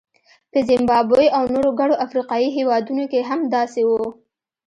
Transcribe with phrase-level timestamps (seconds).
[0.51, 4.03] په زیمبابوې او نورو ګڼو افریقایي هېوادونو کې هم داسې وو.